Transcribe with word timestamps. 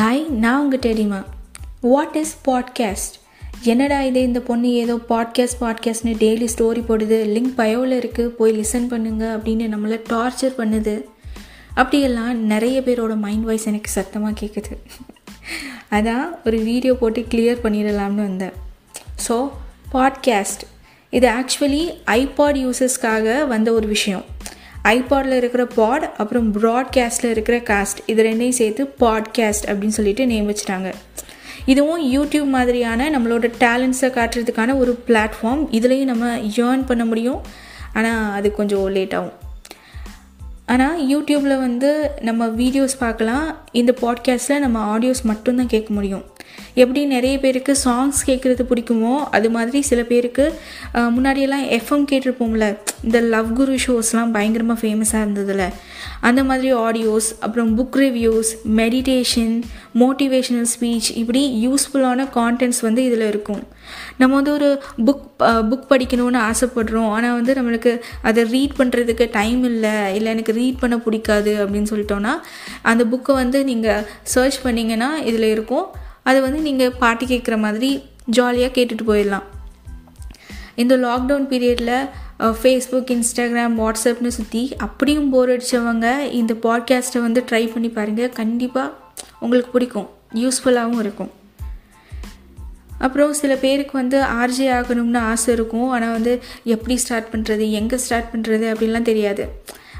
Hi 0.00 0.20
நான் 0.42 0.60
உங்கள் 0.62 0.80
டெரிமா 0.84 1.18
what 1.80 2.14
is 2.16 2.32
podcast 2.46 3.14
என்னடா 3.62 4.02
இது 4.02 4.20
இந்த 4.22 4.40
பொண்ணு 4.40 4.68
ஏதோ 4.72 4.94
பாட்காஸ்ட் 5.08 5.58
பாட்காஸ்ட்னு 5.60 6.12
டெய்லி 6.22 6.46
ஸ்டோரி 6.54 6.82
போடுது. 6.88 7.18
லிங்க் 7.34 7.52
பயோவில் 7.56 7.94
இருக்குது 7.98 8.32
போய் 8.38 8.52
லிசன் 8.52 8.86
பண்ணுங்க 8.88 9.24
அப்படின்னு 9.36 9.66
நம்மளை 9.74 9.98
டார்ச்சர் 10.12 10.56
பண்ணுது. 10.58 10.94
அப்படியெல்லாம் 11.74 12.40
நிறைய 12.44 12.80
பேரோட 12.80 13.16
மைண்ட் 13.16 13.44
வாய்ஸ் 13.44 13.66
எனக்கு 13.66 13.90
சத்தமாக 13.90 14.34
கேட்குது 14.40 14.72
அதான் 15.96 16.26
ஒரு 16.44 16.60
வீடியோ 16.70 16.94
போட்டு 16.94 17.26
கிளியர் 17.34 17.64
பண்ணிடலாம்னு 17.64 18.26
வந்தேன். 18.28 18.56
ஸோ 19.28 19.48
பாட்காஸ்ட் 19.92 20.64
இது 21.12 21.28
ஆக்சுவலி 21.38 21.84
ஐபாட் 22.06 22.60
யூசஸ்க்காக 22.64 23.46
வந்த 23.46 23.72
ஒரு 23.72 23.86
விஷயம். 23.86 24.24
ஐபாடில் 24.90 25.36
இருக்கிற 25.36 25.66
பாட் 25.66 26.14
அப்புறம் 26.16 26.62
ப்ராட்காஸ்ட்டில் 26.62 27.30
இருக்கிற 27.30 27.58
காஸ்ட் 27.58 28.02
இது 28.06 28.22
ரெண்டையும் 28.22 28.48
சேர்த்து 28.48 28.94
பாட்காஸ்ட் 29.00 29.66
அப்படின்னு 29.66 29.86
சொல்லிட்டு 29.86 30.26
நேம் 30.26 30.50
வச்சுட்டாங்க. 30.50 30.92
இதுவும் 31.64 32.12
யூடியூப் 32.12 32.46
மாதிரியான 32.46 33.10
நம்மளோட 33.10 33.52
டேலண்ட்ஸை 33.60 34.00
காட்டுறதுக்கான 34.00 34.78
ஒரு 34.78 35.02
பிளாட்ஃபார்ம் 35.08 35.66
இதுலேயும் 35.70 36.04
நம்ம 36.04 36.36
ஏர்ன் 36.36 36.86
பண்ண 36.86 37.04
முடியும். 37.04 37.40
ஆனால் 37.94 38.32
அது 38.32 38.52
கொஞ்சம் 38.52 38.86
லேட் 38.86 39.14
ஆகும். 39.14 39.32
ஆனால் 40.72 40.98
யூடியூப்பில் 41.12 41.62
வந்து 41.66 41.90
நம்ம 42.20 42.46
வீடியோஸ் 42.60 42.94
பார்க்கலாம். 42.98 43.46
இந்த 43.80 43.92
பாட்காஸ்ட்டில் 44.02 44.62
நம்ம 44.64 44.78
ஆடியோஸ் 44.92 45.22
மட்டும்தான் 45.22 45.72
கேட்க 45.74 45.90
முடியும். 45.94 46.24
எப்படி 46.82 47.00
நிறைய 47.14 47.34
பேருக்கு 47.44 47.72
சாங்ஸ் 47.84 48.20
கேட்குறது 48.26 48.62
பிடிக்குமோ 48.70 49.14
அது 49.36 49.48
மாதிரி 49.50 49.78
சில 49.90 50.00
பேருக்கு 50.10 50.44
முன்னாடியெல்லாம் 50.94 51.64
எஃப்எம் 51.78 52.04
கேட்டிருப்போம்ல 52.10 52.66
இந்த 53.04 53.20
லவ் 53.34 53.50
குரு 53.58 53.74
ஷோஸ்லாம் 53.86 54.34
பயங்கரமாக 54.36 54.80
ஃபேமஸாக 54.82 55.24
இருந்ததில்ல 55.24 55.66
அந்த 56.20 56.44
மாதிரி 56.44 56.68
ஆடியோஸ் 56.74 57.28
அப்புறம் 57.40 57.70
book 57.78 57.98
reviews 58.04 58.50
meditation 58.80 59.54
motivational 60.02 60.68
speech 60.74 61.08
இப்படி 61.14 61.42
யூஸ்ஃபுல்லான 61.66 62.26
கான்டென்ட்ஸ் 62.38 62.82
வந்து 62.82 63.04
இதில் 63.04 63.26
இருக்கும். 63.28 63.62
நம்ம 64.18 64.34
வந்து 64.34 64.52
ஒரு 64.52 64.68
புக் 65.06 65.24
புக் 65.70 65.86
படிக்கணும்னு 65.92 66.40
ஆசைப்படுறோம். 66.48 67.10
ஆனால் 67.16 67.36
வந்து 67.38 67.54
நம்மளுக்கு 67.58 67.92
அதை 68.22 68.44
ரீட் 68.54 68.78
பண்ணுறதுக்கு 68.78 69.28
டைம் 69.38 69.64
இல்லை 69.64 70.14
இல்லை 70.14 70.32
எனக்கு 70.32 70.52
ரீட் 70.52 70.78
பண்ண 70.78 70.98
பிடிக்காது 70.98 71.54
அப்படின்னு 71.66 71.92
சொல்லிட்டோன்னா 71.92 72.34
அந்த 72.82 73.04
புக்கை 73.12 73.32
வந்து 73.42 73.64
நீங்கள் 73.64 74.06
சர்ச் 74.22 74.60
பண்ணிங்கன்னா 74.64 75.10
இதில் 75.30 75.48
இருக்கும். 75.56 75.86
அதை 76.22 76.40
வந்து 76.40 76.60
நீங்கள் 76.60 76.96
பாட்டு 76.98 77.24
கேட்குற 77.26 77.58
மாதிரி 77.58 77.90
ஜாலியாக 78.26 78.74
கேட்டுட்டு 78.76 79.04
போயிடலாம். 79.06 79.46
இந்த 80.82 80.96
லாக்டவுன் 80.96 81.46
பீரியடில் 81.52 82.08
ஃபேஸ்புக் 82.40 83.10
இன்ஸ்டாகிராம் 83.14 83.74
வாட்ஸ்அப்னு 83.80 84.26
சுற்றி 84.26 84.76
அப்படியும் 84.76 85.30
போர் 85.30 85.50
அடித்தவங்க 85.50 86.28
இந்த 86.30 86.54
பாட்காஸ்ட்டை 86.62 87.20
வந்து 87.20 87.44
ட்ரை 87.50 87.72
பண்ணி 87.72 87.88
பாருங்கள் 87.88 88.30
கண்டிப்பாக 88.30 88.90
உங்களுக்கு 89.40 89.70
பிடிக்கும். 89.70 90.08
யூஸ்ஃபுல்லாகவும் 90.34 90.98
இருக்கும். 90.98 91.30
அப்புறம் 92.98 93.32
சில 93.32 93.56
பேருக்கு 93.56 93.90
வந்து 93.92 94.18
ஆர்ஜே 94.20 94.66
ஆகணும்னு 94.78 95.18
ஆசை 95.18 95.54
இருக்கும். 95.54 95.88
ஆனால் 95.88 96.12
வந்து 96.12 96.42
எப்படி 96.64 96.96
ஸ்டார்ட் 96.96 97.30
பண்ணுறது 97.32 97.70
எங்கே 97.70 97.96
ஸ்டார்ட் 97.96 98.32
பண்ணுறது 98.32 98.66
அப்படின்லாம் 98.72 99.02
தெரியாது. 99.02 99.48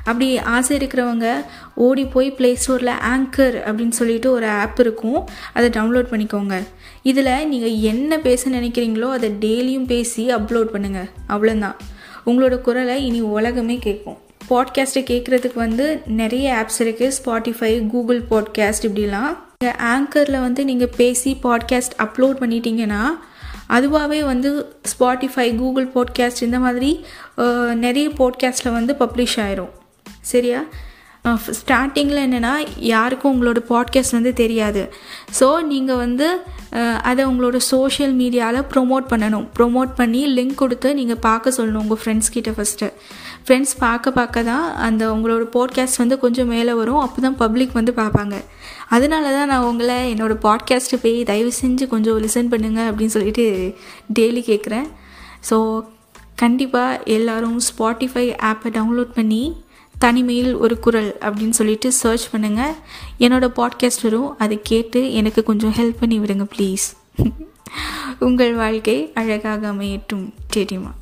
அப்படி 0.04 0.38
ஆசை 0.38 0.78
இருக்கிறவங்க 0.78 1.44
ஓடி 1.74 2.04
போய் 2.04 2.30
ப்ளே 2.30 2.58
ஸ்டோரில் 2.66 2.92
ஆங்கர் 3.14 3.56
அப்படின்னு 3.68 3.88
சொல்லிட்டு 3.88 4.30
ஒரு 4.30 4.46
ஆப் 4.46 4.80
இருக்கும். 4.80 5.28
அதை 5.52 5.70
டவுன்லோட் 5.70 6.10
பண்ணிக்கோங்க. 6.10 6.62
இதில் 7.02 7.46
நீங்கள் 7.46 7.78
என்ன 7.92 8.18
பேச 8.18 8.50
நினைக்கிறீங்களோ 8.50 9.10
அதை 9.10 9.30
டெய்லியும் 9.30 9.86
பேசி 9.86 10.28
அப்லோட் 10.28 10.74
பண்ணுங்கள் 10.74 11.10
அவ்வளோதான் 11.28 11.89
உங்களோட 12.26 12.56
குரலை 12.60 12.96
இனி 13.06 13.20
உலகமே 13.36 13.76
கேட்கும். 13.86 14.18
பாட்காஸ்ட்டை 14.50 15.02
கேட்குறதுக்கு 15.10 15.58
வந்து 15.64 15.86
நிறைய 16.20 16.46
ஆப்ஸ் 16.60 16.80
இருக்குது 16.84 17.16
ஸ்பாட்டிஃபை 17.18 17.72
கூகுள் 17.92 18.20
பாட்காஸ்ட் 18.30 18.86
இப்படிலாம். 18.88 19.34
நீங்கள் 19.56 19.80
ஆங்கரில் 19.92 20.44
வந்து 20.46 20.62
நீங்கள் 20.64 20.94
பேசி 20.96 21.32
பாட்காஸ்ட் 21.42 21.96
அப்லோட் 22.04 22.40
பண்ணிட்டீங்கன்னா 22.42 23.02
அதுவாகவே 23.76 24.20
வந்து 24.24 24.50
ஸ்பாட்டிஃபை 24.92 25.46
கூகுள் 25.56 25.88
பாட்காஸ்ட் 25.94 26.46
இந்த 26.46 26.58
மாதிரி 26.58 26.90
நிறைய 27.84 28.06
பாட்காஸ்ட்டில் 28.20 28.76
வந்து 28.78 28.94
பப்ளிஷ் 29.02 29.38
ஆயிரும். 29.44 29.72
சரியா? 30.22 30.60
ஸ்டார்டிங்கில் 31.58 32.22
என்னென்னா 32.26 32.52
யாருக்கும் 32.90 33.32
உங்களோட 33.32 33.60
பாட்காஸ்ட் 33.70 34.16
வந்து 34.16 34.32
தெரியாது. 34.40 34.82
ஸோ 35.38 35.46
நீங்கள் 35.72 36.00
வந்து 36.04 36.26
அதை 37.10 37.22
உங்களோட 37.30 37.58
சோஷியல் 37.70 38.14
மீடியாவில் 38.20 38.66
ப்ரொமோட் 38.72 39.06
பண்ணணும். 39.12 39.44
ப்ரொமோட் 39.58 39.92
பண்ணி 40.00 40.22
லிங்க் 40.36 40.56
கொடுத்து 40.62 40.88
நீங்கள் 41.00 41.20
பார்க்க 41.28 41.56
சொல்லணும் 41.58 41.82
உங்கள் 41.84 42.00
ஃப்ரெண்ட்ஸ் 42.02 42.32
கிட்ட 42.36 42.50
ஃபஸ்ட்டு 42.56 42.88
ஃப்ரெண்ட்ஸ் 43.44 43.74
பார்க்க 43.84 44.16
பார்க்க 44.18 44.42
தான் 44.50 44.66
அந்த 44.86 45.02
உங்களோட 45.14 45.44
பாட்காஸ்ட் 45.56 46.02
வந்து 46.02 46.18
கொஞ்சம் 46.24 46.50
மேலே 46.54 46.72
வரும். 46.80 47.02
அப்போ 47.04 47.20
தான் 47.26 47.38
பப்ளிக் 47.42 47.78
வந்து 47.80 47.92
பார்ப்பாங்க. 48.00 48.36
அதனால 48.96 49.24
தான் 49.36 49.50
நான் 49.52 49.68
உங்களை 49.70 49.96
என்னோடய 50.14 50.44
பாட்காஸ்ட்டு 50.48 51.02
போய் 51.04 51.16
தயவு 51.30 51.52
செஞ்சு 51.62 51.86
கொஞ்சம் 51.94 52.20
லிசன் 52.26 52.52
பண்ணுங்கள் 52.54 52.90
அப்படின்னு 52.90 53.16
சொல்லிட்டு 53.18 53.46
டெய்லி 54.18 54.44
கேட்குறேன் 54.50 54.88
ஸோ 55.50 55.58
கண்டிப்பாக 56.42 57.00
எல்லோரும் 57.14 57.58
ஸ்பாட்டிஃபை 57.68 58.26
ஆப்பை 58.50 58.70
டவுன்லோட் 58.76 59.12
பண்ணி 59.16 59.42
தனிமையில் 60.00 60.54
ஒரு 60.54 60.78
குரல் 60.78 61.16
அப்படின்னு 61.20 61.50
சொல்லிட்டு 61.50 61.92
சர்ச் 61.92 62.28
பண்ணுங்கள் 62.32 62.74
என்னோடய 63.18 63.52
பாட்காஸ்ட் 63.56 64.02
வரும். 64.02 64.38
அதை 64.38 64.58
கேட்டு 64.62 65.12
எனக்கு 65.12 65.42
கொஞ்சம் 65.42 65.72
ஹெல்ப் 65.72 65.96
பண்ணி 66.00 66.18
விடுங்க 66.18 66.46
ப்ளீஸ் 66.56 66.86
உங்கள் 68.18 68.54
வாழ்க்கை 68.54 69.12
அழகாக 69.14 69.72
அமையட்டும் 69.72 70.32
தெரியுமா 70.50 70.94